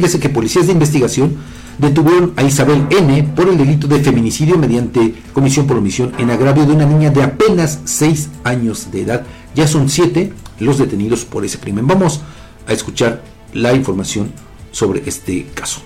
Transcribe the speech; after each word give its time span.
Fíjese 0.00 0.20
que 0.20 0.28
policías 0.28 0.68
de 0.68 0.74
investigación 0.74 1.36
detuvieron 1.78 2.32
a 2.36 2.44
Isabel 2.44 2.86
N. 2.88 3.32
por 3.34 3.48
el 3.48 3.58
delito 3.58 3.88
de 3.88 3.98
feminicidio 3.98 4.56
mediante 4.56 5.12
comisión 5.32 5.66
por 5.66 5.76
omisión 5.76 6.14
en 6.18 6.30
agravio 6.30 6.66
de 6.66 6.72
una 6.72 6.86
niña 6.86 7.10
de 7.10 7.24
apenas 7.24 7.80
6 7.84 8.28
años 8.44 8.92
de 8.92 9.02
edad. 9.02 9.26
Ya 9.56 9.66
son 9.66 9.88
7 9.88 10.32
los 10.60 10.78
detenidos 10.78 11.24
por 11.24 11.44
ese 11.44 11.58
crimen. 11.58 11.88
Vamos 11.88 12.20
a 12.68 12.72
escuchar 12.74 13.24
la 13.52 13.72
información 13.72 14.32
sobre 14.70 15.02
este 15.04 15.46
caso. 15.46 15.80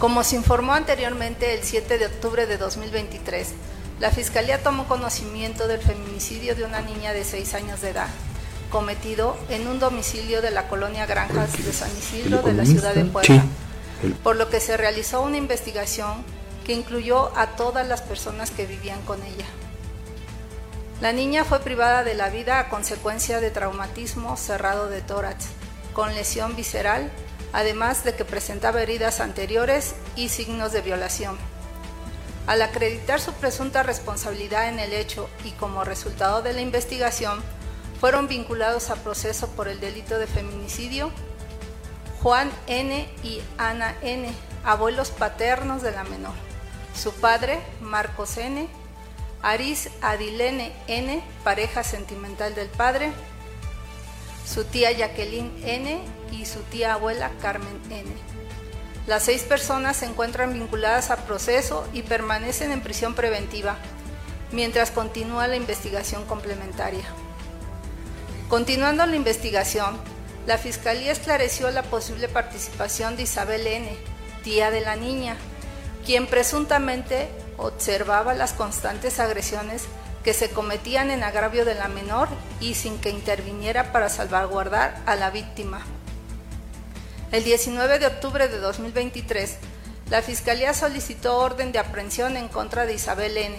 Como 0.00 0.24
se 0.24 0.34
informó 0.34 0.72
anteriormente 0.72 1.54
el 1.54 1.62
7 1.62 1.98
de 1.98 2.06
octubre 2.06 2.48
de 2.48 2.58
2023, 2.58 3.50
la 4.00 4.10
Fiscalía 4.10 4.60
tomó 4.60 4.88
conocimiento 4.88 5.68
del 5.68 5.78
feminicidio 5.78 6.56
de 6.56 6.64
una 6.64 6.80
niña 6.80 7.12
de 7.12 7.22
6 7.22 7.54
años 7.54 7.80
de 7.80 7.90
edad 7.90 8.08
cometido 8.70 9.36
en 9.48 9.66
un 9.66 9.78
domicilio 9.78 10.42
de 10.42 10.50
la 10.50 10.68
colonia 10.68 11.06
Granjas 11.06 11.52
de 11.64 11.72
San 11.72 11.90
Isidro 11.96 12.42
de 12.42 12.54
la 12.54 12.64
ciudad 12.64 12.94
de 12.94 13.04
Puebla, 13.04 13.44
por 14.22 14.36
lo 14.36 14.48
que 14.50 14.60
se 14.60 14.76
realizó 14.76 15.20
una 15.22 15.36
investigación 15.36 16.24
que 16.64 16.72
incluyó 16.72 17.36
a 17.36 17.56
todas 17.56 17.86
las 17.86 18.02
personas 18.02 18.50
que 18.50 18.66
vivían 18.66 19.00
con 19.02 19.22
ella. 19.22 19.46
La 21.00 21.12
niña 21.12 21.44
fue 21.44 21.60
privada 21.60 22.04
de 22.04 22.14
la 22.14 22.30
vida 22.30 22.58
a 22.58 22.68
consecuencia 22.68 23.40
de 23.40 23.50
traumatismo 23.50 24.36
cerrado 24.36 24.88
de 24.88 25.02
tórax, 25.02 25.46
con 25.92 26.14
lesión 26.14 26.56
visceral, 26.56 27.10
además 27.52 28.02
de 28.02 28.14
que 28.14 28.24
presentaba 28.24 28.82
heridas 28.82 29.20
anteriores 29.20 29.94
y 30.16 30.30
signos 30.30 30.72
de 30.72 30.80
violación. 30.80 31.36
Al 32.46 32.62
acreditar 32.62 33.20
su 33.20 33.32
presunta 33.32 33.82
responsabilidad 33.82 34.68
en 34.68 34.78
el 34.78 34.92
hecho 34.92 35.28
y 35.44 35.50
como 35.52 35.84
resultado 35.84 36.42
de 36.42 36.52
la 36.52 36.60
investigación, 36.60 37.42
fueron 38.00 38.28
vinculados 38.28 38.90
a 38.90 38.96
proceso 38.96 39.48
por 39.48 39.68
el 39.68 39.80
delito 39.80 40.18
de 40.18 40.26
feminicidio 40.26 41.10
Juan 42.22 42.50
N. 42.66 43.08
y 43.22 43.40
Ana 43.58 43.94
N., 44.02 44.28
abuelos 44.64 45.10
paternos 45.10 45.82
de 45.82 45.92
la 45.92 46.04
menor, 46.04 46.34
su 46.94 47.12
padre 47.12 47.60
Marcos 47.80 48.36
N., 48.36 48.68
Aris 49.42 49.90
Adilene 50.02 50.72
N., 50.88 51.22
pareja 51.44 51.84
sentimental 51.84 52.54
del 52.54 52.68
padre, 52.68 53.12
su 54.44 54.64
tía 54.64 54.90
Jacqueline 54.92 55.52
N. 55.64 56.00
y 56.32 56.46
su 56.46 56.60
tía 56.62 56.94
abuela 56.94 57.30
Carmen 57.40 57.80
N. 57.90 58.10
Las 59.06 59.22
seis 59.22 59.42
personas 59.42 59.98
se 59.98 60.06
encuentran 60.06 60.52
vinculadas 60.52 61.10
a 61.10 61.18
proceso 61.18 61.86
y 61.92 62.02
permanecen 62.02 62.72
en 62.72 62.80
prisión 62.80 63.14
preventiva, 63.14 63.76
mientras 64.50 64.90
continúa 64.90 65.46
la 65.46 65.54
investigación 65.54 66.24
complementaria. 66.24 67.04
Continuando 68.48 69.04
la 69.06 69.16
investigación, 69.16 69.98
la 70.46 70.56
Fiscalía 70.56 71.10
esclareció 71.10 71.68
la 71.72 71.82
posible 71.82 72.28
participación 72.28 73.16
de 73.16 73.24
Isabel 73.24 73.66
N., 73.66 73.88
tía 74.44 74.70
de 74.70 74.82
la 74.82 74.94
niña, 74.94 75.36
quien 76.04 76.28
presuntamente 76.28 77.28
observaba 77.56 78.34
las 78.34 78.52
constantes 78.52 79.18
agresiones 79.18 79.86
que 80.22 80.32
se 80.32 80.50
cometían 80.50 81.10
en 81.10 81.24
agravio 81.24 81.64
de 81.64 81.74
la 81.74 81.88
menor 81.88 82.28
y 82.60 82.74
sin 82.74 82.98
que 82.98 83.10
interviniera 83.10 83.90
para 83.90 84.08
salvaguardar 84.08 85.02
a 85.06 85.16
la 85.16 85.30
víctima. 85.30 85.84
El 87.32 87.42
19 87.42 87.98
de 87.98 88.06
octubre 88.06 88.46
de 88.46 88.58
2023, 88.58 89.56
la 90.08 90.22
Fiscalía 90.22 90.72
solicitó 90.72 91.38
orden 91.38 91.72
de 91.72 91.80
aprehensión 91.80 92.36
en 92.36 92.46
contra 92.46 92.86
de 92.86 92.94
Isabel 92.94 93.36
N. 93.36 93.56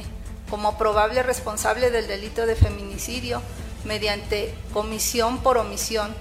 como 0.49 0.77
probable 0.77 1.23
responsable 1.23 1.91
del 1.91 2.07
delito 2.07 2.45
de 2.45 2.55
feminicidio 2.55 3.41
mediante 3.87 4.53
comisión 4.73 5.39
por 5.39 5.57
omisión, 5.57 6.13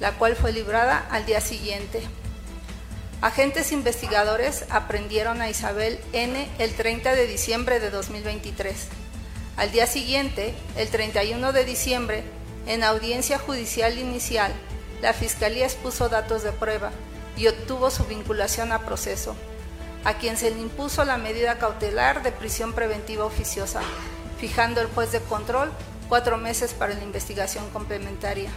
la 0.00 0.12
cual 0.12 0.34
fue 0.34 0.52
librada 0.52 1.06
al 1.10 1.26
día 1.26 1.40
siguiente. 1.40 2.02
Agentes 3.20 3.70
investigadores 3.70 4.64
aprendieron 4.70 5.42
a 5.42 5.50
Isabel 5.50 6.00
N. 6.14 6.48
el 6.58 6.74
30 6.74 7.14
de 7.14 7.26
diciembre 7.26 7.78
de 7.78 7.90
2023. 7.90 8.74
Al 9.58 9.70
día 9.72 9.86
siguiente, 9.86 10.54
el 10.76 10.88
31 10.88 11.52
de 11.52 11.64
diciembre, 11.66 12.24
en 12.66 12.82
audiencia 12.82 13.38
judicial 13.38 13.98
inicial, 13.98 14.52
la 15.02 15.12
Fiscalía 15.12 15.66
expuso 15.66 16.08
datos 16.08 16.42
de 16.42 16.52
prueba 16.52 16.92
y 17.36 17.46
obtuvo 17.46 17.90
su 17.90 18.04
vinculación 18.04 18.72
a 18.72 18.86
proceso, 18.86 19.36
a 20.04 20.14
quien 20.14 20.38
se 20.38 20.50
le 20.50 20.60
impuso 20.60 21.04
la 21.04 21.18
medida 21.18 21.58
cautelar 21.58 22.22
de 22.22 22.32
prisión 22.32 22.72
preventiva 22.72 23.26
oficiosa, 23.26 23.82
fijando 24.38 24.80
el 24.80 24.86
juez 24.88 25.12
de 25.12 25.20
control 25.20 25.70
cuatro 26.10 26.36
meses 26.36 26.74
para 26.74 26.92
la 26.92 27.04
investigación 27.04 27.70
complementaria. 27.70 28.50